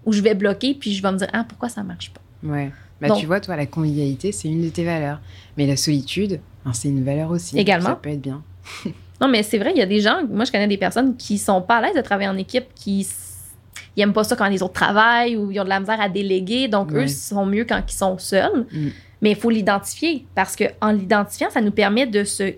[0.06, 2.22] où je vais bloquer puis je vais me dire ah pourquoi ça marche pas?
[2.44, 2.72] Ouais.
[3.00, 5.22] Bah, tu vois, toi, la convivialité, c'est une de tes valeurs.
[5.56, 7.58] Mais la solitude, hein, c'est une valeur aussi.
[7.58, 7.90] Également.
[7.90, 8.44] Ça peut être bien.
[9.20, 11.38] non, mais c'est vrai, il y a des gens, moi, je connais des personnes qui
[11.38, 13.08] sont pas à l'aise de travailler en équipe, qui
[13.98, 16.68] n'aiment pas ça quand les autres travaillent ou ils ont de la misère à déléguer.
[16.68, 18.66] Donc, eux, eux, sont mieux quand ils sont seuls.
[18.72, 18.90] Mm.
[19.22, 22.54] Mais il faut l'identifier parce qu'en l'identifiant, ça nous permet de se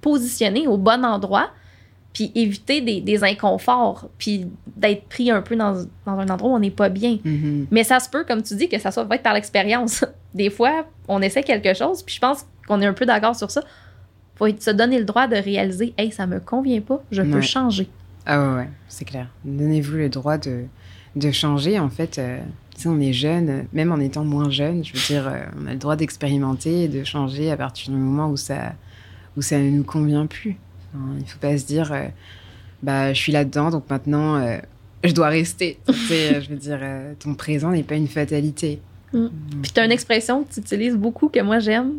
[0.00, 1.50] positionner au bon endroit,
[2.12, 4.46] puis éviter des, inconforts, puis
[4.76, 7.18] d'être pris un peu dans, un endroit où on n'est pas bien.
[7.24, 7.66] Mm-hmm.
[7.70, 10.04] Mais ça se peut, comme tu dis, que ça soit va être par l'expérience.
[10.34, 13.50] Des fois, on essaie quelque chose, puis je pense qu'on est un peu d'accord sur
[13.50, 13.62] ça.
[14.36, 17.88] Faut se donner le droit de réaliser, hey, ça me convient pas, je peux changer.
[18.26, 19.28] Ah ouais, ouais c'est clair.
[19.44, 20.64] Donnez-vous le droit de,
[21.14, 21.78] de changer.
[21.78, 22.38] En fait, euh,
[22.76, 25.72] si on est jeune, même en étant moins jeune, je veux dire, euh, on a
[25.72, 28.74] le droit d'expérimenter et de changer à partir du moment où ça,
[29.36, 30.56] où ça ne nous convient plus.
[30.94, 32.06] Enfin, il faut pas se dire, euh,
[32.82, 34.58] bah, je suis là-dedans, donc maintenant,
[35.04, 35.78] je dois rester.
[35.86, 36.80] Tu sais, je veux dire,
[37.18, 38.80] ton présent n'est pas une fatalité.
[39.12, 39.18] Mm.
[39.18, 41.92] Donc, Puis tu as une expression que tu utilises beaucoup que moi j'aime.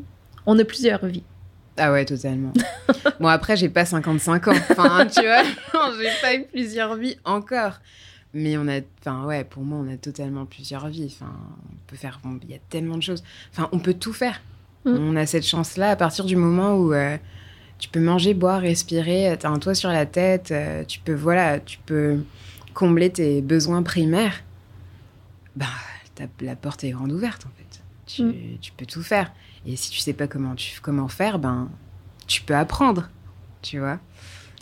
[0.45, 1.23] On a plusieurs vies.
[1.77, 2.53] Ah ouais, totalement.
[3.19, 4.51] bon, après, j'ai pas 55 ans.
[4.71, 5.43] Enfin, tu vois,
[5.99, 7.73] j'ai pas eu plusieurs vies encore.
[8.33, 11.13] Mais on a, enfin, ouais, pour moi, on a totalement plusieurs vies.
[11.19, 11.31] Enfin,
[11.71, 13.23] on peut faire, il y a tellement de choses.
[13.53, 14.41] Enfin, on peut tout faire.
[14.85, 14.95] Mm.
[14.99, 17.17] On a cette chance-là à partir du moment où euh,
[17.79, 21.59] tu peux manger, boire, respirer, t'as un toit sur la tête, euh, tu peux, voilà,
[21.59, 22.19] tu peux
[22.73, 24.43] combler tes besoins primaires.
[25.55, 25.65] Bah,
[26.41, 27.81] la porte est grande ouverte, en fait.
[28.05, 28.57] Tu, Mm.
[28.61, 29.31] tu peux tout faire.
[29.67, 31.69] Et si tu sais pas comment, tu, comment faire, ben,
[32.25, 33.09] tu peux apprendre,
[33.61, 33.99] tu vois.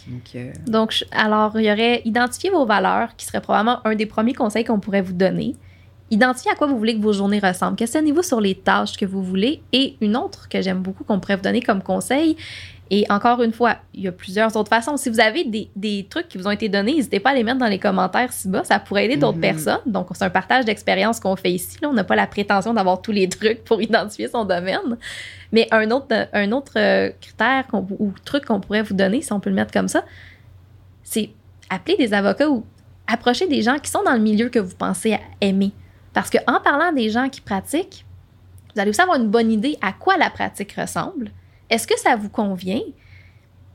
[0.07, 4.07] Donc, euh, Donc, alors, il y aurait identifier vos valeurs, qui serait probablement un des
[4.07, 5.55] premiers conseils qu'on pourrait vous donner.
[6.11, 7.75] Identifier à quoi vous voulez que vos journées ressemblent.
[7.77, 9.61] Questionnez-vous sur les tâches que vous voulez.
[9.73, 12.37] Et une autre que j'aime beaucoup qu'on pourrait vous donner comme conseil.
[12.91, 14.95] Et encore une fois, il y a plusieurs autres façons.
[14.97, 17.43] Si vous avez des, des trucs qui vous ont été donnés, n'hésitez pas à les
[17.43, 18.63] mettre dans les commentaires ci bas.
[18.63, 19.41] Ça pourrait aider d'autres Mhm.
[19.41, 19.79] personnes.
[19.87, 21.77] Donc, c'est un partage d'expérience qu'on fait ici.
[21.81, 21.89] Là.
[21.89, 24.97] On n'a pas la prétention d'avoir tous les trucs pour identifier son domaine.
[25.51, 29.39] Mais un autre, un autre euh, critère ou truc qu'on pourrait vous donner, si on
[29.39, 30.05] peut le mettre comme ça,
[31.01, 31.31] c'est
[31.71, 32.63] appeler des avocats ou
[33.07, 35.71] approcher des gens qui sont dans le milieu que vous pensez aimer.
[36.15, 38.05] Parce qu'en parlant des gens qui pratiquent,
[38.73, 41.29] vous allez aussi avoir une bonne idée à quoi la pratique ressemble.
[41.69, 42.81] Est-ce que ça vous convient?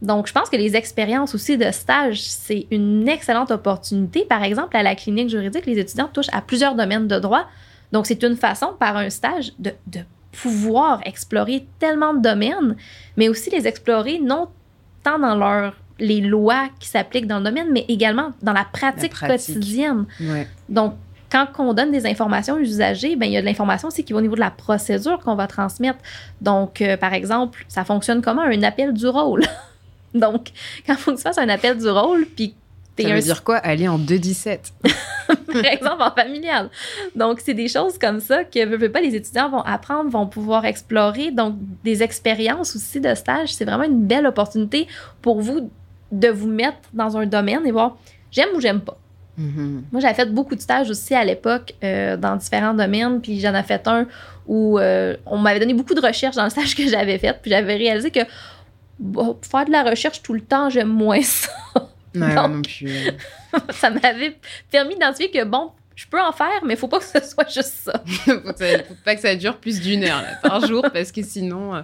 [0.00, 4.24] Donc, je pense que les expériences aussi de stage, c'est une excellente opportunité.
[4.24, 7.44] Par exemple, à la clinique juridique, les étudiants touchent à plusieurs domaines de droit.
[7.92, 10.00] Donc, c'est une façon, par un stage, de, de
[10.32, 12.74] pouvoir explorer tellement de domaines,
[13.18, 14.48] mais aussi les explorer non
[15.02, 19.12] tant dans leur, les lois qui s'appliquent dans le domaine, mais également dans la pratique,
[19.12, 19.56] pratique.
[19.56, 20.06] quotidienne.
[20.20, 20.48] ouais.
[20.70, 20.94] Donc,
[21.30, 24.12] quand on donne des informations aux usagers, ben, il y a de l'information aussi qui
[24.12, 25.98] va au niveau de la procédure qu'on va transmettre.
[26.40, 28.42] Donc, euh, par exemple, ça fonctionne comment?
[28.42, 29.44] Un appel du rôle.
[30.14, 30.48] Donc,
[30.86, 32.54] quand faut que tu fasses un appel du rôle, puis
[32.98, 34.58] Ça un veut dire quoi Aller en 2-17.
[35.52, 36.68] par exemple, en familial.
[37.14, 40.26] Donc, c'est des choses comme ça que veux, veux pas, les étudiants vont apprendre, vont
[40.26, 41.30] pouvoir explorer.
[41.30, 44.88] Donc, des expériences aussi de stage, c'est vraiment une belle opportunité
[45.22, 45.70] pour vous
[46.10, 47.96] de vous mettre dans un domaine et voir
[48.32, 48.98] j'aime ou j'aime pas.
[49.40, 49.84] Mhm.
[49.90, 53.54] Moi, j'avais fait beaucoup de stages aussi à l'époque euh, dans différents domaines, puis j'en
[53.54, 54.06] ai fait un
[54.46, 57.50] où euh, on m'avait donné beaucoup de recherches dans le stage que j'avais fait, puis
[57.50, 58.20] j'avais réalisé que
[58.98, 61.50] bon, faire de la recherche tout le temps, j'aime moins ça.
[62.14, 63.10] Ouais, Donc- non plus.
[63.70, 64.36] ça m'avait
[64.70, 67.48] permis d'identifier que bon, je peux en faire, mais il faut pas que ce soit
[67.48, 68.02] juste ça.
[68.06, 71.12] faut, que ça- faut pas que ça dure plus d'une heure là, par jour parce
[71.12, 71.82] que sinon, euh,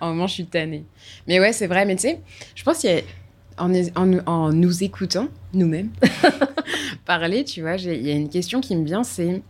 [0.00, 0.84] un moment, je suis tannée.
[1.26, 1.84] Mais ouais, c'est vrai.
[1.86, 2.20] Mais tu sais,
[2.54, 3.02] je pense qu'il y a,
[3.58, 5.90] en, en- en nous écoutant, nous-mêmes,
[7.04, 9.42] parler, tu vois, il y a une question qui me vient, c'est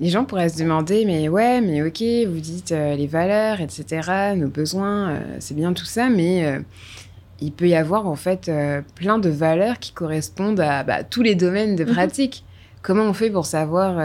[0.00, 4.34] les gens pourraient se demander, mais ouais, mais ok, vous dites euh, les valeurs, etc.,
[4.36, 6.60] nos besoins, euh, c'est bien tout ça, mais euh,
[7.40, 8.50] il peut y avoir en fait
[8.94, 12.44] plein de valeurs qui correspondent à bah, tous les domaines de pratique.
[12.82, 14.00] Comment on fait pour savoir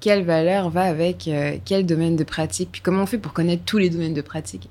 [0.00, 1.28] quelle valeur va avec
[1.64, 2.70] quel domaine de pratique?
[2.72, 4.68] Puis comment on fait pour connaître tous les domaines de pratique?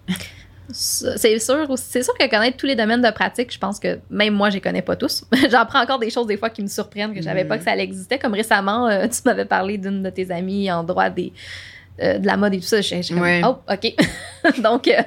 [0.69, 4.34] C'est sûr, c'est sûr que connaître tous les domaines de pratique, je pense que même
[4.34, 5.26] moi, je les connais pas tous.
[5.52, 7.76] J'apprends encore des choses des fois qui me surprennent, que je savais pas que ça
[7.78, 8.17] existait.
[8.17, 11.34] Comme récemment, euh, tu m'avais parlé d'une de tes amies en droit des,
[12.02, 12.80] euh, de la mode et tout ça.
[12.82, 13.41] Je suis comme, Ouais.
[13.45, 13.93] oh, OK.
[14.63, 15.02] Donc, euh,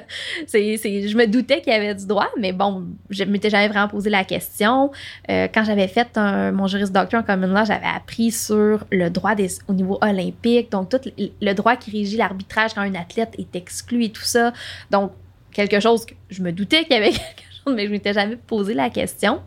[0.45, 3.67] c'est, c'est- je me doutais qu'il y avait du droit, mais bon, je m'étais jamais
[3.67, 4.91] vraiment posé la question.
[5.29, 9.09] Euh, quand j'avais fait un- mon juriste docteur en common law, j'avais appris sur le
[9.09, 13.33] droit des, au niveau olympique, donc tout le droit qui régit l'arbitrage quand un athlète
[13.39, 14.53] est exclu et tout ça.
[14.91, 15.11] Donc,
[15.57, 18.35] quelque chose que je me doutais qu'il y avait quelque chose, mais je m'étais jamais
[18.37, 19.41] posé la question.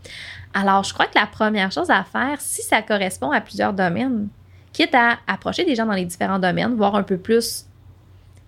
[0.52, 4.28] Alors, je crois que la première chose à faire, si ça correspond à plusieurs domaines,
[4.72, 7.64] quitte à approcher des gens dans les différents domaines, voir un peu plus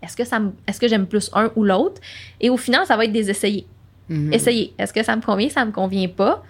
[0.03, 2.01] est-ce que, ça me- est-ce que j'aime plus un ou l'autre,
[2.41, 3.67] et au final, ça va être des essayés.
[4.09, 4.33] Mhm.
[4.33, 4.75] Essayer.
[4.79, 6.43] Est-ce que ça me convient, ça me convient pas?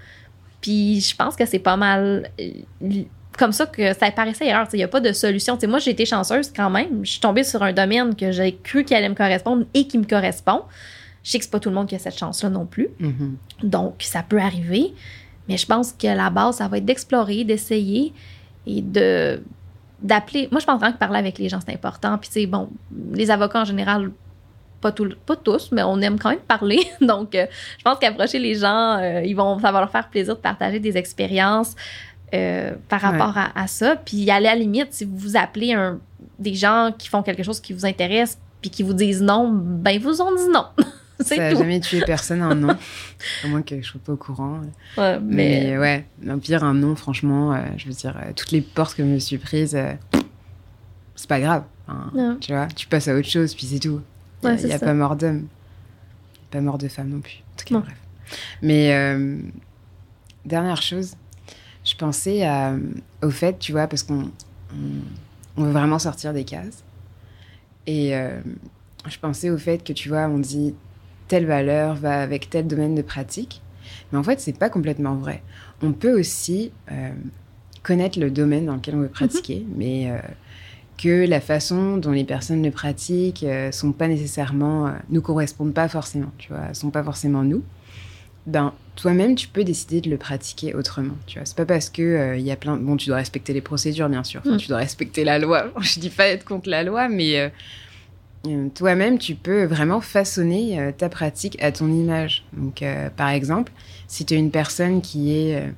[0.62, 3.02] Puis je pense que c'est pas mal euh,
[3.38, 4.66] comme ça que ça paraissait erreur.
[4.72, 5.56] Il n'y a pas de solution.
[5.58, 7.04] T'sais, moi, j'ai été chanceuse quand même.
[7.04, 9.98] Je suis tombée sur un domaine que j'ai cru qu'il allait me correspondre et qui
[9.98, 10.62] me correspond.
[11.24, 12.88] Je sais que c'est pas tout le monde qui a cette chance-là non plus.
[12.98, 13.36] Mhm.
[13.62, 14.92] Donc, ça peut arriver.
[15.48, 18.12] Mais je pense que la base, ça va être d'explorer, d'essayer
[18.66, 19.42] et de
[20.00, 20.48] d'appeler.
[20.50, 22.18] Moi, je pense vraiment que parler avec les gens, c'est important.
[22.18, 22.68] Puis, tu sais, bon,
[23.12, 24.10] les avocats en général,
[24.80, 26.80] pas, tout, pas tous, mais on aime quand même parler.
[27.00, 27.46] Donc, euh,
[27.78, 30.80] je pense qu'approcher les gens, euh, ils vont, ça va leur faire plaisir de partager
[30.80, 31.76] des expériences
[32.34, 33.10] euh, par Ouais.
[33.10, 33.94] rapport à, à ça.
[33.94, 36.00] Puis, aller à la limite, si vous vous appelez un,
[36.40, 39.92] des gens qui font quelque chose qui vous intéresse, puis qui vous disent non, ben,
[39.92, 40.66] ils vous ont dit non.
[41.26, 42.76] Ça n'a jamais tué personne un non.
[43.44, 44.60] à moins que je sois pas au courant.
[44.96, 48.50] Ouais, Mais, mais, ouais, au pire, un non, franchement, euh, je veux dire, euh, toutes
[48.52, 49.92] les portes que je me suis prises, euh,
[51.16, 51.64] c'est pas grave.
[52.14, 52.36] Ouais.
[52.40, 54.00] Tu vois, tu passes à autre chose, puis c'est tout.
[54.42, 55.46] Il Ouais, n'y a, pas mort d'homme.
[56.50, 57.42] pas mort de femme non plus.
[57.52, 57.96] En tout cas, bref.
[58.62, 59.36] Mais euh,
[60.46, 61.16] dernière chose,
[61.84, 62.48] je pensais
[63.22, 64.30] au fait, tu vois, parce qu'on
[65.56, 66.82] on, veut vraiment sortir des cases.
[67.86, 68.40] Et euh,
[69.08, 70.74] je pensais au fait que, tu vois, on dit
[71.32, 73.62] telle valeur va avec tel domaine de pratique.
[74.10, 75.42] Mais en fait, c'est pas complètement vrai.
[75.82, 77.10] On peut aussi euh,
[77.82, 79.74] connaître le domaine dans lequel on veut pratiquer, mhm.
[79.76, 80.12] mais
[81.02, 85.74] que la façon dont les personnes le pratiquent euh, sont pas nécessairement, euh, nous correspondent
[85.74, 87.62] pas forcément, tu vois, sont pas forcément nous.
[88.46, 91.46] Ben, toi-même, tu peux décider de le pratiquer autrement, tu vois.
[91.46, 94.08] C'est pas parce que euh, il y a plein, bon, tu dois respecter les procédures,
[94.08, 94.56] bien sûr, mm.
[94.58, 95.72] tu dois respecter la loi.
[95.80, 97.52] Je dis pas être contre la loi, mais
[98.74, 102.44] toi-même, tu peux vraiment façonner ta pratique à ton image.
[102.52, 102.82] Donc,
[103.16, 103.72] par exemple,
[104.08, 105.72] si tu es une personne qui est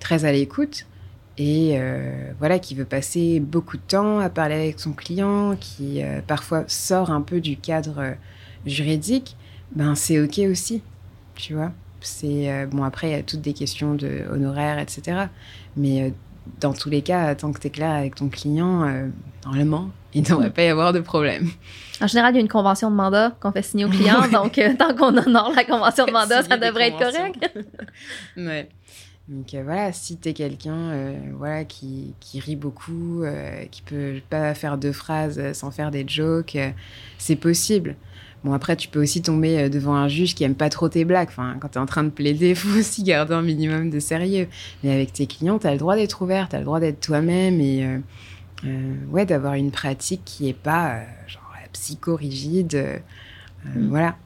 [0.00, 0.86] très à l'écoute,
[1.38, 6.02] et euh, voilà, qui veut passer beaucoup de temps à parler avec son client, qui
[6.02, 8.12] euh, parfois sort un peu du cadre euh,
[8.66, 9.36] juridique,
[9.74, 10.82] ben c'est ok aussi,
[11.36, 11.72] tu vois.
[12.00, 15.26] C'est bon après il y a toutes des questions de honoraires, etc.
[15.76, 16.12] Mais
[16.60, 18.88] dans tous les cas, tant que tu es clair avec ton client,
[19.48, 21.48] normalement, il ne devrait pas y avoir de problème.
[22.00, 24.60] En général, il y a une convention de mandat qu'on fait signer au client, donc
[24.78, 27.58] tant qu'on honore la convention de mandat, ça devrait être correct.
[28.36, 28.68] ouais.
[29.28, 33.82] Donc euh, voilà, si tu es quelqu'un euh, voilà, qui, qui, rit beaucoup, euh, qui
[33.82, 36.56] peut pas faire deux phrases sans faire des jokes,
[37.18, 37.96] c'est possible.
[38.44, 41.28] Bon, après, tu peux aussi tomber devant un juge qui aime pas trop tes blagues.
[41.28, 43.98] Enfin, quand tu es en train de plaider, il faut aussi garder un minimum de
[43.98, 44.46] sérieux.
[44.82, 47.00] Mais avec tes clients, tu as le droit d'être ouvert, tu as le droit d'être
[47.00, 48.00] toi-même et
[48.64, 51.42] ouais, d'avoir une pratique qui est pas genre
[51.72, 53.02] psycho-rigide.
[53.64, 53.88] Mm.
[53.88, 54.16] Voilà.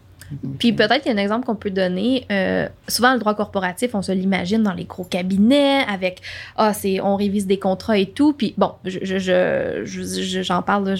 [0.59, 2.27] Puis peut-être qu'il y a un exemple qu'on peut donner.
[2.31, 6.23] Euh, souvent, le droit corporatif, on se l'imagine dans les gros cabinets avec
[6.57, 8.33] ah c'est on révise des contrats et tout.
[8.33, 10.95] Puis bon, je, je, j'en parle,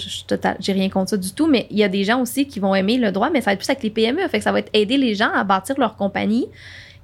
[0.59, 1.47] j'ai rien contre ça du tout.
[1.47, 3.53] Mais il y a des gens aussi qui vont aimer le droit, mais ça va
[3.53, 4.27] être plus avec les PME.
[4.27, 6.47] Fait que ça va être aider les gens à bâtir leur compagnie,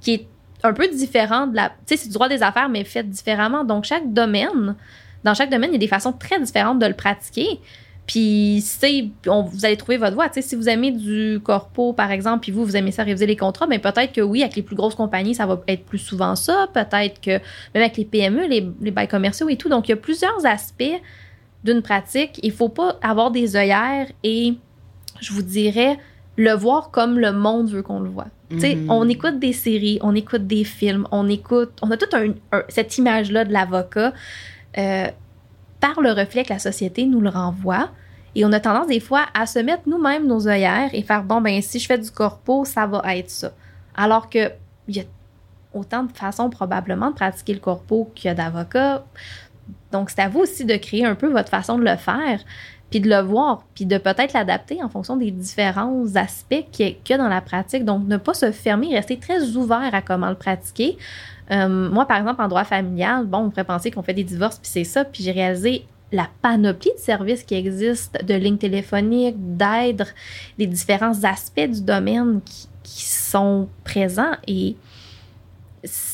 [0.02, 0.28] qui est
[0.64, 1.70] un peu différent de la.
[1.70, 3.64] Tu sais, c'est du droit des affaires, mais fait différemment.
[3.64, 4.76] Donc chaque domaine,
[5.24, 7.60] dans chaque domaine, il y a des façons très différentes de le pratiquer.
[8.10, 8.64] Puis,
[9.28, 10.30] on, vous allez trouver votre voie.
[10.34, 13.68] si vous aimez du corpo, par exemple, puis vous, vous aimez ça réviser les contrats,
[13.68, 16.36] mais ben, peut-être que oui, avec les plus grosses compagnies, ça va être plus souvent
[16.36, 16.68] ça.
[16.74, 19.70] Peut-être que même avec les PME, les, les bails commerciaux et tout.
[19.70, 21.00] Donc, il y a plusieurs aspects
[21.64, 22.40] d'une pratique.
[22.42, 24.56] Il faut pas avoir des œillères et,
[25.20, 26.00] je vous dirais,
[26.36, 28.28] le voir comme le monde veut qu'on le voit.
[28.52, 28.88] Mm-hmm.
[28.90, 31.74] On écoute des séries, on écoute des films, on écoute...
[31.84, 32.16] On a toute
[32.70, 34.14] cette image-là de l'avocat.
[34.78, 35.08] Euh,
[35.80, 37.90] par le reflet que la société nous le renvoie.
[38.36, 41.42] Et on a tendance des fois à se mettre nous-mêmes nos œillères et faire bon,
[41.42, 43.52] ben si je fais du corpo, ça va être ça.
[43.96, 44.52] Alors que
[44.88, 45.04] il y a
[45.74, 49.04] autant de façons probablement de pratiquer le corpo qu'il y a d'avocats.
[49.92, 52.40] Donc, c'est à vous aussi de créer un peu votre façon de le faire,
[52.90, 57.14] puis de le voir, puis de peut-être l'adapter en fonction des différents aspects qu'il y
[57.14, 57.86] a dans la pratique.
[57.86, 60.98] Donc, ne pas se fermer, rester très ouvert à comment le pratiquer.
[61.52, 64.58] Euh, moi, par exemple, en droit familial, bon, on pourrait penser qu'on fait des divorces,
[64.58, 69.36] puis c'est ça, puis j'ai réalisé la panoplie de services qui existent, de lignes téléphoniques,
[69.38, 70.06] d'aide,
[70.58, 72.68] les différents aspects du domaine qui,
[73.04, 74.76] sont présents et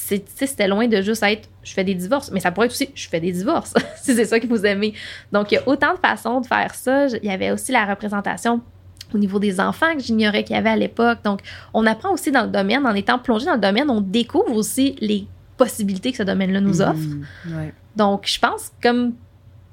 [0.05, 3.07] c'était loin de juste être je fais des divorces, mais ça pourrait être aussi je
[3.09, 4.93] fais des divorces, si c'est ça que vous aimez.
[5.31, 7.07] Donc, il y a autant de façons de faire ça.
[7.07, 8.61] Il y avait aussi la représentation
[9.13, 11.19] au niveau des enfants que j'ignorais qu'il y avait à l'époque.
[11.23, 11.41] Donc,
[11.73, 14.95] on apprend aussi dans le domaine, en étant plongé dans le domaine, on découvre aussi
[14.99, 17.67] les possibilités que ce domaine-là nous mmh, offre.
[17.95, 19.13] Donc, je pense, comme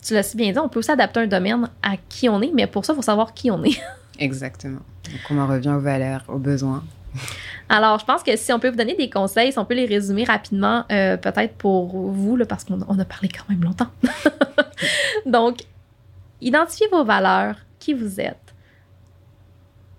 [0.02, 2.52] tu l'as si bien dit, on peut aussi adapter un domaine à qui on est,
[2.54, 3.80] mais pour ça, il faut savoir qui on est.
[4.18, 4.80] Exactement.
[5.04, 6.84] Donc, on en revient aux valeurs, aux besoins.
[7.68, 9.86] Alors, je pense que si on peut vous donner des conseils, si on peut les
[9.86, 13.90] résumer rapidement, euh, peut-être pour vous, là, parce qu'on a parlé quand même longtemps.
[15.26, 15.60] Donc,
[16.40, 18.54] identifiez vos valeurs, qui vous êtes.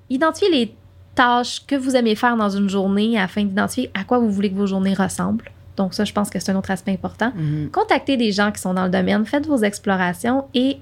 [0.09, 0.75] Identifiez les
[1.15, 4.55] tâches que vous aimez faire dans une journée afin d'identifier à quoi vous voulez que
[4.55, 5.51] vos journées ressemblent.
[5.75, 7.31] Donc ça, je pense que c'est un autre aspect important.
[7.35, 7.69] Mhm.
[7.71, 10.77] Contactez des gens qui sont dans le domaine, faites vos explorations et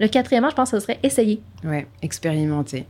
[0.00, 1.40] le quatrièmement, je pense que ce serait essayer.
[1.62, 2.86] Ouais, expérimenter.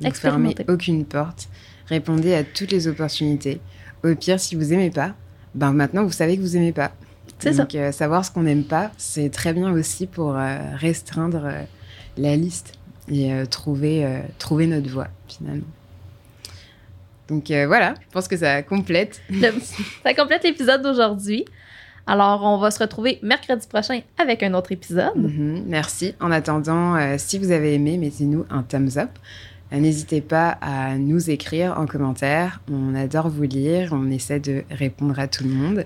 [0.00, 1.48] Ne fermez aucune porte.
[1.88, 3.60] Répondez à toutes les opportunités.
[4.04, 5.14] Au pire, si vous aimez pas,
[5.54, 6.92] ben maintenant vous savez que vous aimez pas.
[7.38, 7.62] C'est ça.
[7.62, 11.62] Donc euh, savoir ce qu'on n'aime pas, c'est très bien aussi pour euh, restreindre euh,
[12.16, 12.74] la liste
[13.10, 14.06] et trouver
[14.38, 15.64] trouver notre voie finalement.
[17.28, 19.20] Donc euh, voilà, je pense que ça complète.
[20.02, 21.44] ça complète l'épisode d'aujourd'hui.
[22.06, 25.14] Alors, on va se retrouver mercredi prochain avec un autre épisode.
[25.14, 26.14] Mhm, merci.
[26.20, 29.10] En attendant, euh, si vous avez aimé, mettez-nous un thumbs up.
[29.72, 32.60] Euh, n'hésitez pas à nous écrire en commentaire.
[32.70, 33.90] On adore vous lire.
[33.92, 35.84] On essaie de répondre à tout le monde.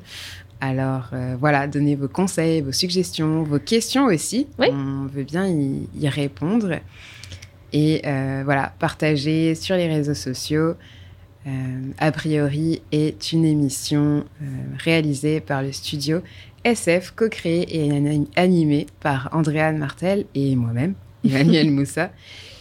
[0.60, 4.46] Alors voilà, donnez vos conseils, vos suggestions, vos questions aussi.
[4.60, 6.76] On veut bien y, y répondre.
[7.72, 8.00] Et
[8.44, 10.74] voilà, partagez sur les réseaux sociaux.
[11.98, 14.24] a priori, est une émission
[14.78, 16.22] réalisée par le studio
[16.64, 17.90] SF, co-créée et
[18.36, 22.10] animée par Andréane Martel et moi-même, Emmanuel Moussa,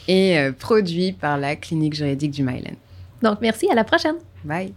[0.07, 2.75] et produit par la clinique juridique du Myland.
[3.21, 4.15] Donc, merci, à la prochaine.
[4.43, 4.73] Bye.